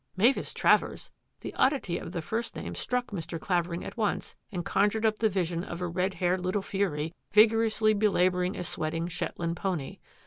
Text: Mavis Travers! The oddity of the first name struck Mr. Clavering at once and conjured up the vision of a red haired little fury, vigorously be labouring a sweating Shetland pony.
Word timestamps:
Mavis 0.17 0.51
Travers! 0.51 1.11
The 1.41 1.53
oddity 1.53 1.99
of 1.99 2.11
the 2.11 2.23
first 2.23 2.55
name 2.55 2.73
struck 2.73 3.11
Mr. 3.11 3.39
Clavering 3.39 3.85
at 3.85 3.97
once 3.97 4.33
and 4.51 4.65
conjured 4.65 5.05
up 5.05 5.19
the 5.19 5.29
vision 5.29 5.63
of 5.63 5.79
a 5.79 5.85
red 5.85 6.15
haired 6.15 6.41
little 6.43 6.63
fury, 6.63 7.13
vigorously 7.31 7.93
be 7.93 8.07
labouring 8.07 8.55
a 8.57 8.63
sweating 8.63 9.07
Shetland 9.07 9.57
pony. 9.57 9.99